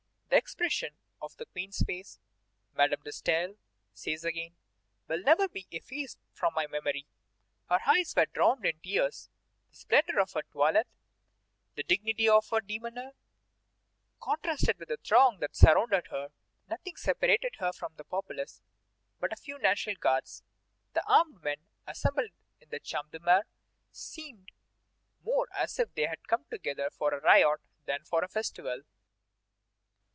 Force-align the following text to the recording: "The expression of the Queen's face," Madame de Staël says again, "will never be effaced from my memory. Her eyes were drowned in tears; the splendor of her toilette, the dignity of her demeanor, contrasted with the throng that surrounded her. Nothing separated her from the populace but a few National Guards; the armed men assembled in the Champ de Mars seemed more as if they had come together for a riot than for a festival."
"The 0.33 0.37
expression 0.37 0.91
of 1.21 1.35
the 1.35 1.45
Queen's 1.45 1.79
face," 1.83 2.17
Madame 2.73 3.01
de 3.03 3.09
Staël 3.11 3.57
says 3.93 4.23
again, 4.23 4.55
"will 5.09 5.21
never 5.21 5.49
be 5.49 5.67
effaced 5.71 6.19
from 6.31 6.53
my 6.53 6.67
memory. 6.67 7.05
Her 7.69 7.81
eyes 7.85 8.13
were 8.15 8.27
drowned 8.27 8.65
in 8.65 8.79
tears; 8.79 9.29
the 9.71 9.75
splendor 9.75 10.21
of 10.21 10.31
her 10.31 10.43
toilette, 10.43 10.87
the 11.75 11.83
dignity 11.83 12.29
of 12.29 12.47
her 12.47 12.61
demeanor, 12.61 13.11
contrasted 14.21 14.79
with 14.79 14.87
the 14.87 14.95
throng 14.95 15.39
that 15.41 15.53
surrounded 15.53 16.07
her. 16.07 16.29
Nothing 16.69 16.95
separated 16.95 17.55
her 17.59 17.73
from 17.73 17.95
the 17.97 18.05
populace 18.05 18.61
but 19.19 19.33
a 19.33 19.35
few 19.35 19.59
National 19.59 19.97
Guards; 19.97 20.43
the 20.93 21.03
armed 21.11 21.43
men 21.43 21.65
assembled 21.85 22.31
in 22.61 22.69
the 22.69 22.79
Champ 22.79 23.11
de 23.11 23.19
Mars 23.19 23.43
seemed 23.91 24.53
more 25.25 25.49
as 25.53 25.77
if 25.77 25.93
they 25.93 26.05
had 26.05 26.25
come 26.29 26.45
together 26.49 26.89
for 26.89 27.13
a 27.13 27.19
riot 27.19 27.59
than 27.85 28.05
for 28.05 28.23
a 28.23 28.29
festival." 28.29 28.83